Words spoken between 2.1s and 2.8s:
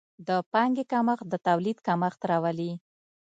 راولي.